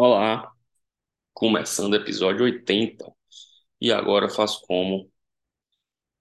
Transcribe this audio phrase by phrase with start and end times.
[0.00, 0.52] Olá,
[1.34, 3.12] começando o episódio 80.
[3.80, 5.10] E agora faço como?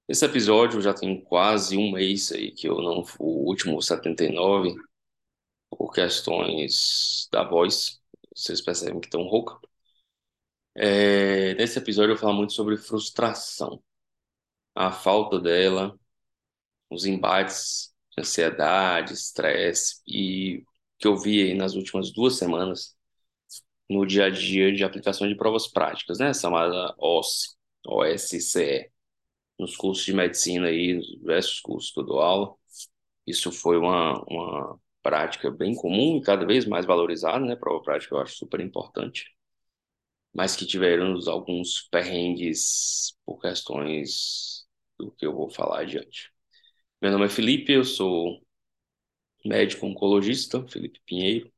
[0.08, 4.74] Esse episódio já tem quase um mês aí que eu não o último 79
[5.70, 8.02] por questões da voz.
[8.36, 9.60] Vocês percebem que estão rouca.
[10.76, 13.84] É, nesse episódio eu falar muito sobre frustração,
[14.76, 16.00] a falta dela,
[16.90, 20.64] os embates, ansiedade, estresse e
[21.00, 22.97] que eu vi aí nas últimas duas semanas
[23.90, 26.34] no dia a dia de aplicação de provas práticas, né?
[26.34, 27.56] Chamada OSCE,
[27.86, 28.92] OSCE,
[29.60, 32.56] nos cursos de medicina aí, nos diversos cursos que eu dou aula.
[33.26, 37.56] Isso foi uma, uma prática bem comum e cada vez mais valorizada, né?
[37.56, 39.26] Prova prática eu acho super importante.
[40.34, 44.66] Mas que tiveram alguns perrengues por questões
[44.98, 46.32] do que eu vou falar adiante.
[47.02, 48.42] Meu nome é Felipe, eu sou
[49.46, 51.52] médico oncologista, Felipe Pinheiro,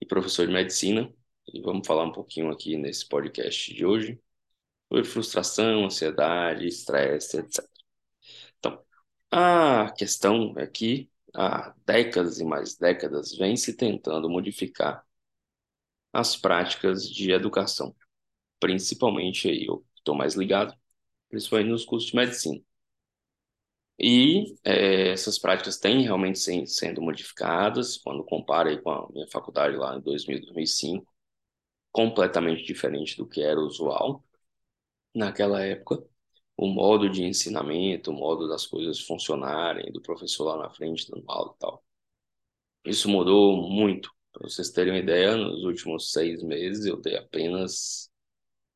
[0.00, 1.12] e professor de medicina.
[1.48, 4.20] E vamos falar um pouquinho aqui nesse podcast de hoje
[4.88, 7.68] sobre frustração, ansiedade, estresse, etc.
[8.58, 8.84] Então,
[9.30, 15.04] a questão é que há décadas e mais décadas vem se tentando modificar
[16.12, 17.94] as práticas de educação,
[18.60, 20.74] principalmente aí eu estou mais ligado,
[21.28, 22.62] principalmente nos cursos de medicina.
[23.98, 29.76] E é, essas práticas têm realmente sendo modificadas, quando compara aí com a minha faculdade
[29.76, 31.11] lá em 2000, 2005,
[31.92, 34.24] completamente diferente do que era usual
[35.14, 36.04] naquela época.
[36.56, 41.24] O modo de ensinamento, o modo das coisas funcionarem, do professor lá na frente dando
[41.30, 41.84] aula e tal.
[42.84, 44.10] Isso mudou muito.
[44.32, 48.10] Para vocês terem uma ideia, nos últimos seis meses eu dei apenas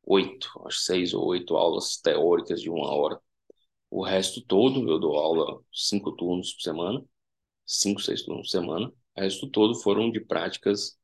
[0.04, 3.20] oito, acho seis ou oito aulas teóricas de uma hora.
[3.90, 7.04] O resto todo eu dou aula cinco turnos por semana,
[7.66, 8.88] cinco, seis turnos por semana.
[9.16, 10.98] O resto todo foram de práticas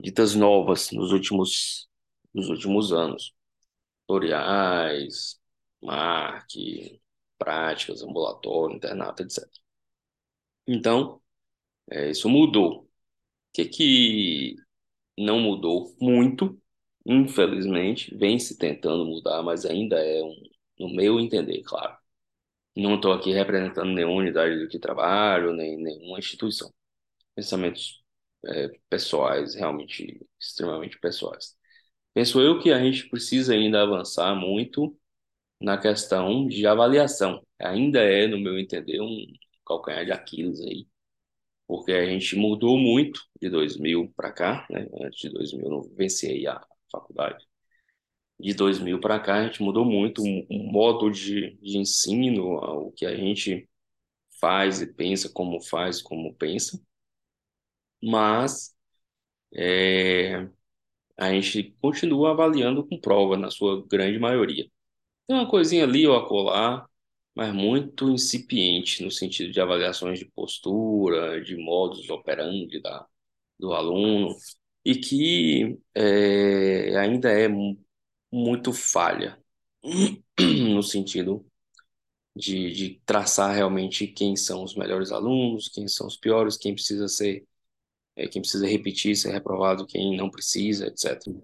[0.00, 1.88] ditas novas nos últimos,
[2.34, 3.34] nos últimos anos.
[4.06, 5.40] Tutoriais,
[5.82, 7.00] MARC,
[7.38, 9.48] práticas, ambulatório, internato, etc.
[10.66, 11.20] Então,
[11.90, 12.82] é, isso mudou.
[12.84, 12.88] O
[13.52, 14.56] que, que
[15.18, 16.60] não mudou muito,
[17.04, 20.34] infelizmente, vem se tentando mudar, mas ainda é, um,
[20.80, 21.96] no meu entender, claro.
[22.76, 26.72] Não estou aqui representando nenhuma unidade do que trabalho, nem nenhuma instituição.
[27.34, 28.04] Pensamentos
[28.46, 31.56] é, pessoais, realmente extremamente pessoais.
[32.14, 34.96] Penso eu que a gente precisa ainda avançar muito
[35.60, 37.46] na questão de avaliação.
[37.60, 39.26] Ainda é, no meu entender, um
[39.66, 40.86] calcanhar de Aquiles aí,
[41.66, 44.88] porque a gente mudou muito de 2000 para cá, né?
[45.02, 46.60] Antes de 2000 eu não venci a
[46.92, 47.44] faculdade.
[48.38, 53.06] De 2000 para cá a gente mudou muito o modo de, de ensino, o que
[53.06, 53.68] a gente
[54.40, 56.80] faz e pensa, como faz, como pensa
[58.02, 58.74] mas
[59.54, 60.48] é,
[61.16, 64.70] a gente continua avaliando com prova, na sua grande maioria.
[65.26, 66.88] Tem uma coisinha ali ou acolá,
[67.34, 73.06] mas muito incipiente no sentido de avaliações de postura, de modus operandi da,
[73.58, 74.36] do aluno,
[74.84, 77.48] e que é, ainda é
[78.32, 79.38] muito falha
[80.40, 81.46] no sentido
[82.34, 87.08] de, de traçar realmente quem são os melhores alunos, quem são os piores, quem precisa
[87.08, 87.46] ser
[88.16, 91.34] é, quem precisa repetir, ser reprovado, quem não precisa, etc.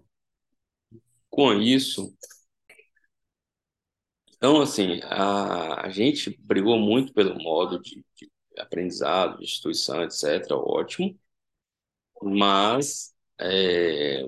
[1.30, 2.14] Com isso,
[4.36, 8.28] então, assim, a, a gente brigou muito pelo modo de, de
[8.58, 11.16] aprendizado, de instituição, etc., ótimo,
[12.22, 14.22] mas é,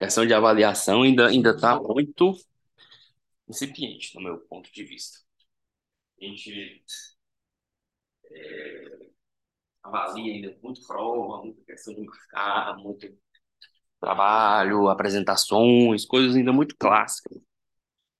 [0.00, 2.34] a questão de avaliação ainda ainda está muito
[3.48, 5.18] incipiente, no meu ponto de vista.
[6.20, 6.82] A gente
[8.30, 8.91] é,
[9.94, 13.06] avalia ainda muito prova, muita questão de marcar, muito
[14.00, 17.38] trabalho, apresentações, coisas ainda muito clássicas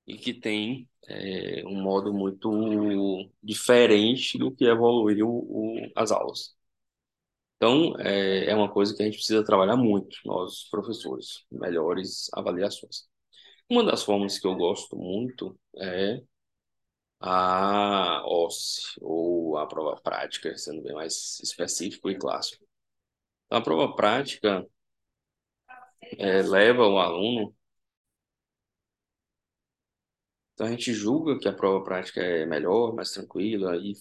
[0.06, 6.54] e que tem é, um modo muito diferente do que evoluir o, o, as aulas.
[7.56, 13.06] Então, é, é uma coisa que a gente precisa trabalhar muito, nós professores, melhores avaliações.
[13.70, 16.22] Uma das formas que eu gosto muito é
[17.22, 22.64] a OSCE, ou a prova prática, sendo bem mais específico e clássico.
[23.46, 24.66] Então, a prova prática
[26.18, 27.54] é, leva o aluno.
[30.54, 33.94] Então, a gente julga que a prova prática é melhor, mais tranquila e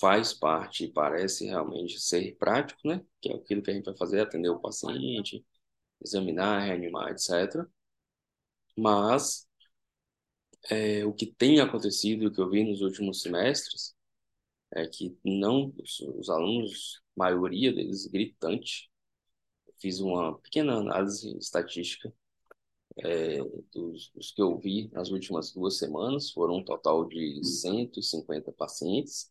[0.00, 3.04] faz parte, parece realmente ser prático, né?
[3.20, 5.44] Que é aquilo que a gente vai fazer, atender o paciente,
[6.02, 7.66] examinar, reanimar, etc.
[8.76, 9.48] Mas
[10.70, 13.94] é, o que tem acontecido, o que eu vi nos últimos semestres,
[14.72, 18.90] é que não os, os alunos, maioria deles gritante,
[19.80, 22.12] fiz uma pequena análise estatística
[22.98, 23.38] é,
[23.72, 26.30] dos, dos, que eu vi nas últimas duas semanas.
[26.30, 29.30] Foram um total de 150 pacientes,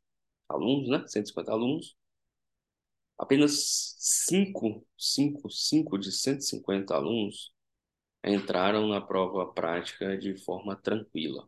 [0.50, 1.06] alunos, né?
[1.08, 1.96] 150 alunos.
[3.18, 7.53] Apenas 5, 5, 5 de 150 alunos
[8.24, 11.48] entraram na prova prática de forma tranquila.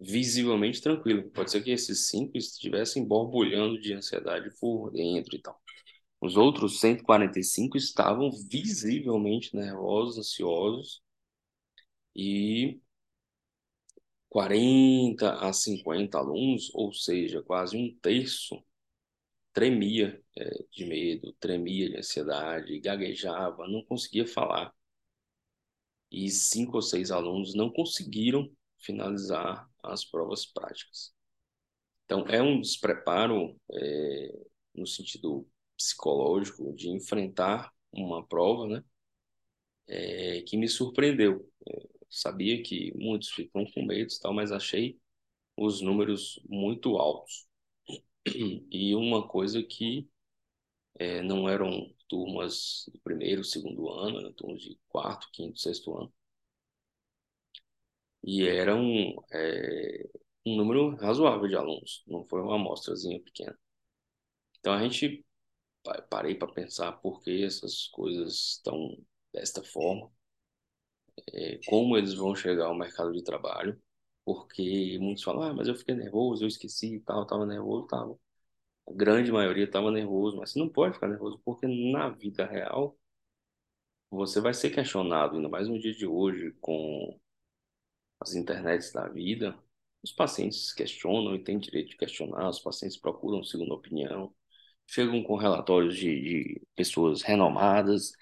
[0.00, 1.30] Visivelmente tranquilo.
[1.30, 5.60] Pode ser que esses cinco estivessem borbulhando de ansiedade por dentro e tal.
[6.20, 11.02] Os outros 145 estavam visivelmente nervosos, ansiosos
[12.14, 12.80] e
[14.28, 18.62] 40 a 50 alunos, ou seja, quase um terço,
[19.52, 24.72] tremia é, de medo, tremia de ansiedade, gaguejava, não conseguia falar.
[26.10, 31.12] E cinco ou seis alunos não conseguiram finalizar as provas práticas.
[32.04, 34.40] Então, é um despreparo é,
[34.74, 35.46] no sentido
[35.76, 38.84] psicológico de enfrentar uma prova, né?
[39.86, 41.50] É, que me surpreendeu.
[41.68, 44.98] É, sabia que muitos ficam com medo e tal, mas achei
[45.56, 47.46] os números muito altos.
[48.70, 50.08] E uma coisa que
[50.98, 56.12] é, não eram turmas do primeiro, segundo ano, eram turmas de quarto, quinto, sexto ano.
[58.22, 60.08] E era um, é,
[60.46, 63.58] um número razoável de alunos, não foi uma amostrazinha pequena.
[64.60, 65.24] Então a gente
[66.10, 68.96] parei para pensar por que essas coisas estão
[69.32, 70.10] desta forma,
[71.32, 73.80] é, como eles vão chegar ao mercado de trabalho,
[74.24, 78.18] porque muitos falam, ah, mas eu fiquei nervoso, eu esqueci tal, estava nervoso, estava.
[78.90, 82.98] Grande maioria estava nervoso, mas você não pode ficar nervoso, porque na vida real
[84.10, 87.18] você vai ser questionado, ainda mais no dia de hoje, com
[88.20, 89.58] as internets da vida.
[90.02, 94.34] Os pacientes questionam e têm direito de questionar, os pacientes procuram segunda opinião,
[94.86, 98.12] chegam com relatórios de, de pessoas renomadas,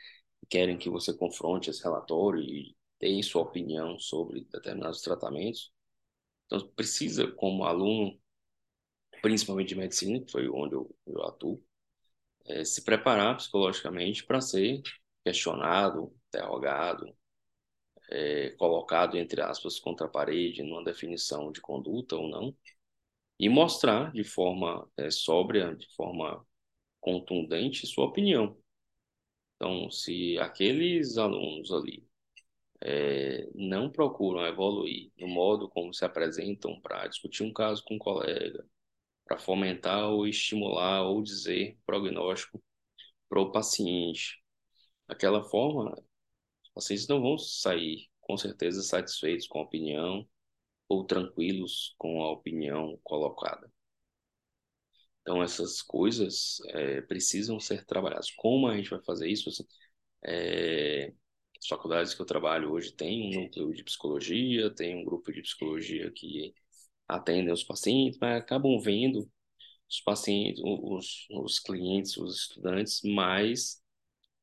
[0.48, 5.72] querem que você confronte esse relatório e dê sua opinião sobre determinados tratamentos.
[6.46, 8.18] Então, precisa, como aluno,
[9.26, 11.60] principalmente de medicina, que foi onde eu, eu atuo,
[12.44, 14.80] é, se preparar psicologicamente para ser
[15.24, 17.12] questionado, interrogado,
[18.08, 22.56] é, colocado, entre aspas, contra a parede, numa definição de conduta ou não,
[23.36, 26.46] e mostrar de forma é, sóbria, de forma
[27.00, 28.56] contundente sua opinião.
[29.56, 32.06] Então, se aqueles alunos ali
[32.80, 37.98] é, não procuram evoluir no modo como se apresentam para discutir um caso com um
[37.98, 38.64] colega,
[39.26, 42.62] para fomentar ou estimular ou dizer prognóstico
[43.28, 44.42] para o paciente,
[45.08, 45.92] daquela forma,
[46.64, 50.28] os pacientes não vão sair com certeza satisfeitos com a opinião
[50.88, 53.70] ou tranquilos com a opinião colocada.
[55.22, 58.30] Então, essas coisas é, precisam ser trabalhadas.
[58.30, 59.48] Como a gente vai fazer isso?
[59.48, 59.64] Assim,
[60.24, 61.12] é,
[61.58, 65.42] as faculdades que eu trabalho hoje têm um núcleo de psicologia, tem um grupo de
[65.42, 66.54] psicologia que
[67.08, 69.30] atendem os pacientes, mas acabam vendo
[69.88, 73.80] os pacientes, os, os clientes, os estudantes mais,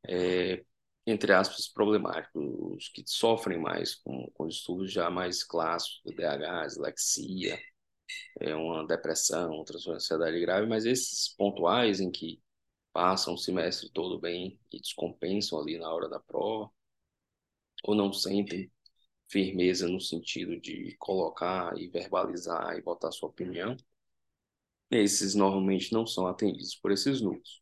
[0.07, 0.63] é,
[1.05, 2.43] entre aspas, problemáticos,
[2.77, 7.59] os que sofrem mais com, com estudos já mais clássicos, DH, dislexia,
[8.39, 12.41] é uma depressão, um transtorno de ansiedade grave, mas esses pontuais em que
[12.91, 16.71] passam o semestre todo bem e descompensam ali na hora da prova,
[17.83, 18.71] ou não sentem
[19.33, 23.75] firmeza no sentido de colocar e verbalizar e botar sua opinião,
[24.91, 27.61] esses normalmente não são atendidos por esses núcleos.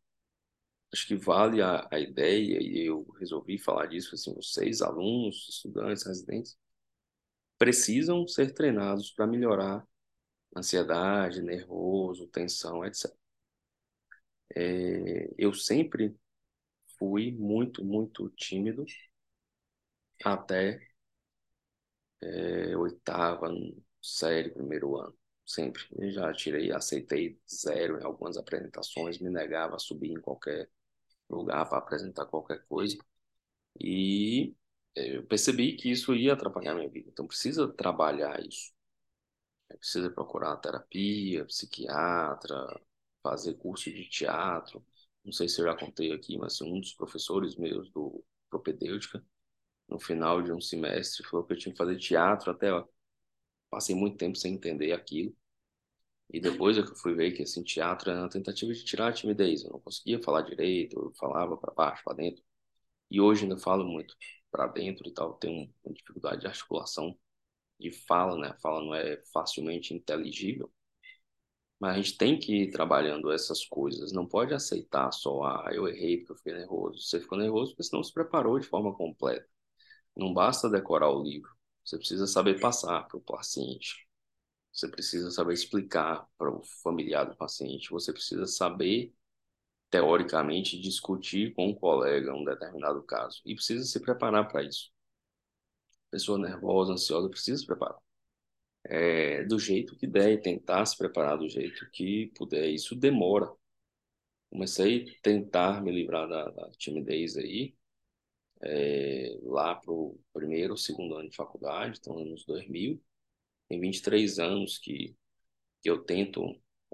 [0.94, 6.06] Acho que vale a, a ideia, e eu resolvi falar disso, assim, vocês, alunos, estudantes,
[6.06, 6.58] residentes,
[7.58, 9.88] precisam ser treinados para melhorar
[10.56, 13.16] ansiedade, nervoso, tensão, etc.
[14.56, 16.16] É, eu sempre
[17.00, 18.86] fui muito, muito tímido
[20.24, 20.91] até
[22.22, 23.50] é, oitava
[24.02, 25.16] série, primeiro ano.
[25.46, 25.84] Sempre.
[25.98, 30.70] Eu já tirei, aceitei zero em algumas apresentações, me negava a subir em qualquer
[31.30, 32.98] lugar para apresentar qualquer coisa.
[33.80, 34.56] E
[34.96, 37.10] é, eu percebi que isso ia atrapalhar minha vida.
[37.12, 38.74] Então precisa trabalhar isso.
[39.80, 42.80] Precisa procurar terapia, psiquiatra,
[43.24, 44.86] fazer curso de teatro.
[45.24, 49.24] Não sei se eu já contei aqui, mas um dos professores meus do propedêutica,
[49.92, 52.74] no final de um semestre, falou que eu tinha que fazer teatro até.
[52.74, 52.86] Ó,
[53.70, 55.36] passei muito tempo sem entender aquilo.
[56.34, 59.14] E depois é eu fui ver que assim, teatro era uma tentativa de tirar a
[59.14, 59.64] timidez.
[59.64, 62.44] Eu não conseguia falar direito, eu falava para baixo, para dentro.
[63.12, 64.16] E hoje ainda falo muito
[64.52, 65.34] para dentro e tal.
[65.36, 67.18] Tenho uma dificuldade de articulação
[67.80, 68.50] de fala, né?
[68.50, 70.72] A fala não é facilmente inteligível.
[71.80, 74.12] Mas a gente tem que ir trabalhando essas coisas.
[74.14, 77.00] Não pode aceitar só, ah, eu errei porque eu fiquei nervoso.
[77.02, 79.48] Você ficou nervoso porque você não se preparou de forma completa.
[80.16, 81.50] Não basta decorar o livro.
[81.84, 84.08] Você precisa saber passar para o paciente.
[84.72, 87.90] Você precisa saber explicar para o familiar do paciente.
[87.92, 89.14] Você precisa saber,
[89.90, 93.42] teoricamente, discutir com um colega um determinado caso.
[93.46, 94.92] E precisa se preparar para isso.
[96.10, 98.00] Pessoa nervosa, ansiosa, precisa se preparar
[98.86, 102.70] é, do jeito que der tentar se preparar do jeito que puder.
[102.70, 103.52] Isso demora.
[104.50, 107.74] Comecei a tentar me livrar da, da timidez aí,
[108.64, 113.02] é, lá para o primeiro, segundo ano de faculdade, então anos 2000.
[113.70, 115.16] Tem 23 anos que,
[115.82, 116.44] que eu tento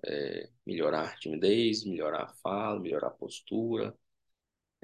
[0.05, 3.95] é, melhorar a timidez, melhorar a fala, melhorar a postura,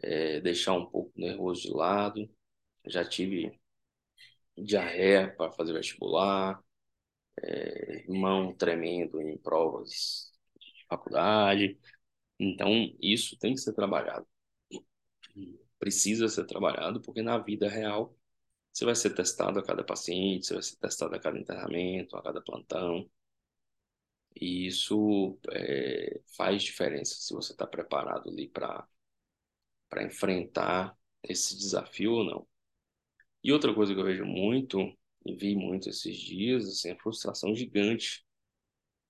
[0.02, 2.30] é, deixar um pouco nervoso de lado.
[2.88, 3.60] Já tive
[4.58, 6.60] diarreia para fazer vestibular,
[7.42, 11.80] é, mão tremendo em provas de faculdade.
[12.40, 12.72] Então,
[13.02, 14.28] isso tem que ser trabalhado.
[15.84, 18.16] Precisa ser trabalhado, porque na vida real
[18.72, 22.24] você vai ser testado a cada paciente, você vai ser testado a cada internamento, a
[22.24, 23.10] cada plantão.
[24.40, 28.88] E isso é, faz diferença se você está preparado ali para
[30.02, 32.48] enfrentar esse desafio ou não.
[33.44, 34.80] E outra coisa que eu vejo muito
[35.26, 38.26] e vi muito esses dias, assim, a frustração gigante.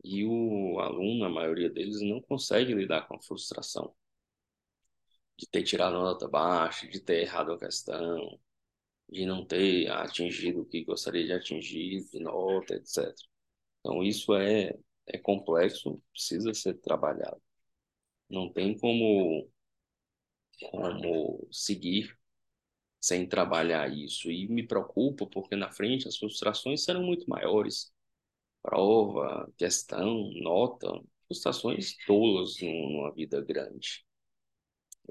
[0.03, 3.95] E o aluno, a maioria deles, não consegue lidar com a frustração
[5.37, 8.39] de ter tirado nota baixa, de ter errado a questão,
[9.09, 13.15] de não ter atingido o que gostaria de atingir, de nota, etc.
[13.79, 14.73] Então, isso é,
[15.07, 17.41] é complexo, precisa ser trabalhado.
[18.29, 19.49] Não tem como,
[20.71, 22.17] como seguir
[23.01, 24.31] sem trabalhar isso.
[24.31, 27.91] E me preocupa porque na frente as frustrações serão muito maiores.
[28.61, 30.89] Prova, questão, nota,
[31.27, 34.05] frustrações tolas numa vida grande.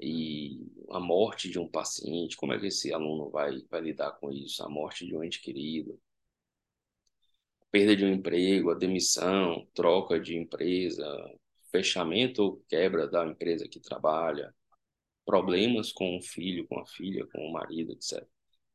[0.01, 0.59] E
[0.89, 4.63] a morte de um paciente, como é que esse aluno vai, vai lidar com isso?
[4.63, 5.99] A morte de um ente querido,
[7.71, 11.05] perda de um emprego, a demissão, troca de empresa,
[11.71, 14.53] fechamento ou quebra da empresa que trabalha,
[15.25, 18.25] problemas com o filho, com a filha, com o marido, etc.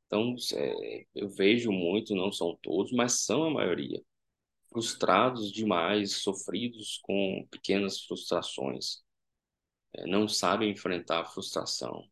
[0.06, 4.02] Então, é, eu vejo muito, não são todos, mas são a maioria,
[4.70, 9.02] frustrados demais, sofridos com pequenas frustrações,
[10.06, 12.08] não sabem enfrentar a frustração.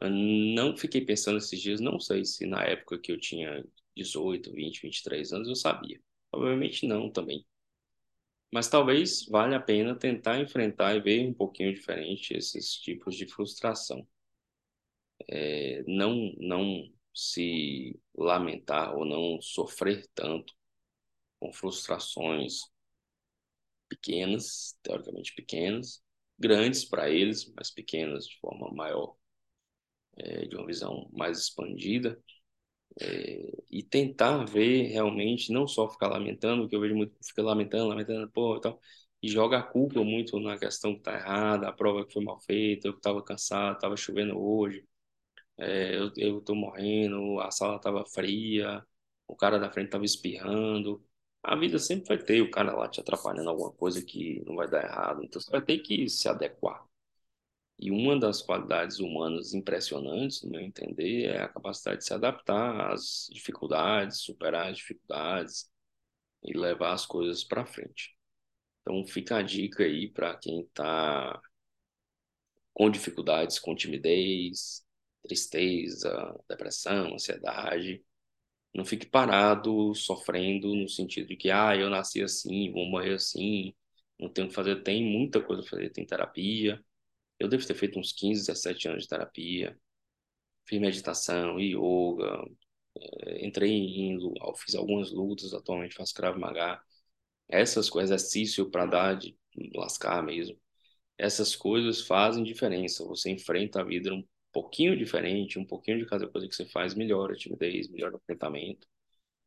[0.00, 3.64] Eu não fiquei pensando esses dias, não sei se na época que eu tinha
[3.96, 6.00] 18, 20, 23 anos eu sabia.
[6.30, 7.46] Provavelmente não também.
[8.52, 13.26] Mas talvez valha a pena tentar enfrentar e ver um pouquinho diferente esses tipos de
[13.28, 14.04] frustração.
[15.28, 20.54] É, não, não se lamentar ou não sofrer tanto
[21.40, 22.62] com frustrações
[23.88, 26.02] pequenas, teoricamente pequenas,
[26.38, 29.16] grandes para eles, mas pequenas de forma maior,
[30.16, 32.18] é, de uma visão mais expandida,
[33.00, 37.88] é, e tentar ver realmente, não só ficar lamentando, que eu vejo muito, fica lamentando,
[37.88, 38.80] lamentando, pô, e tal,
[39.22, 42.40] e joga a culpa muito na questão que tá errada, a prova que foi mal
[42.40, 44.86] feita, eu estava cansado, estava chovendo hoje,
[45.58, 48.84] é, eu, tô morrendo, a sala estava fria,
[49.26, 51.02] o cara da frente estava espirrando.
[51.46, 54.68] A vida sempre vai ter o cara lá te atrapalhando alguma coisa que não vai
[54.68, 56.84] dar errado, então você vai ter que se adequar.
[57.78, 62.92] E uma das qualidades humanas impressionantes, no meu entender, é a capacidade de se adaptar
[62.92, 65.70] às dificuldades, superar as dificuldades
[66.44, 68.16] e levar as coisas para frente.
[68.82, 71.40] Então, fica a dica aí para quem está
[72.74, 74.84] com dificuldades, com timidez,
[75.22, 78.04] tristeza, depressão, ansiedade.
[78.74, 83.74] Não fique parado, sofrendo, no sentido de que, ah, eu nasci assim, vou morrer assim,
[84.18, 84.82] não tenho o que fazer.
[84.82, 86.82] Tem muita coisa a fazer, tem terapia
[87.38, 89.78] eu devo ter feito uns 15, 17 anos de terapia,
[90.66, 92.44] fiz meditação, yoga,
[92.98, 94.18] eh, entrei em,
[94.56, 96.80] fiz algumas lutas, atualmente faço Krav Maga.
[97.48, 99.36] Essas coisas, exercício para dar de
[99.74, 100.58] lascar mesmo.
[101.18, 103.04] Essas coisas fazem diferença.
[103.06, 104.10] Você enfrenta a vida
[104.56, 108.18] pouquinho diferente, um pouquinho de cada coisa que você faz, melhora a timidez, melhora o
[108.20, 108.88] comportamento,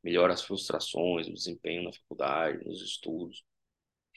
[0.04, 3.44] melhora as frustrações, o desempenho na faculdade, nos estudos.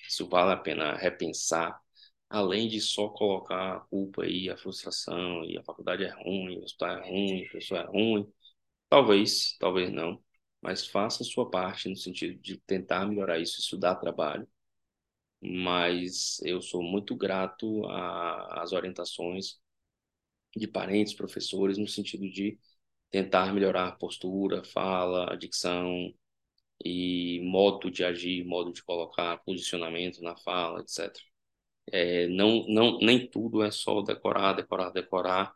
[0.08, 1.80] Isso vale a pena repensar
[2.28, 6.64] além de só colocar a culpa e a frustração, e a faculdade é ruim, o
[6.64, 8.32] hospital é ruim, a pessoa é ruim.
[8.90, 10.22] Talvez, talvez não,
[10.62, 14.46] mas faça a sua parte no sentido de tentar melhorar isso, isso dá trabalho.
[15.40, 19.61] Mas eu sou muito grato às orientações
[20.56, 22.58] de parentes, professores, no sentido de
[23.10, 26.12] tentar melhorar a postura, fala, dicção,
[26.84, 31.24] e modo de agir, modo de colocar posicionamento na fala, etc.
[31.92, 35.54] É, não, não, nem tudo é só decorar, decorar, decorar.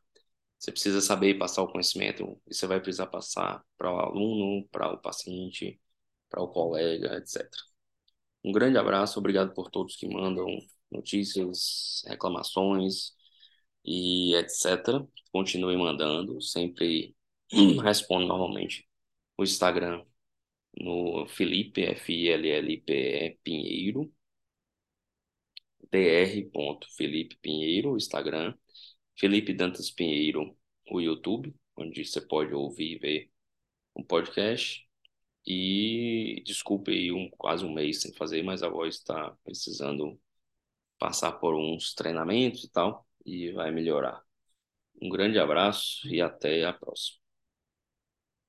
[0.58, 4.92] Você precisa saber passar o conhecimento e você vai precisar passar para o aluno, para
[4.92, 5.80] o paciente,
[6.30, 7.48] para o colega, etc.
[8.44, 10.46] Um grande abraço, obrigado por todos que mandam
[10.90, 13.15] notícias, reclamações
[13.86, 15.06] e etc.
[15.32, 17.14] Continue mandando, sempre
[17.82, 18.88] respondo normalmente.
[19.38, 20.04] O Instagram
[20.78, 24.12] no Felipe, F-I-L-L-P-E Pinheiro,
[25.90, 28.54] dr.felipe Pinheiro, o Instagram,
[29.18, 30.56] Felipe Dantas Pinheiro,
[30.90, 33.30] o YouTube, onde você pode ouvir e ver
[33.96, 34.86] um podcast.
[35.46, 40.20] E desculpe aí um, quase um mês sem fazer, mas a voz está precisando
[40.98, 44.22] passar por uns treinamentos e tal, e vai melhorar.
[45.02, 47.18] Um grande abraço e até a próxima.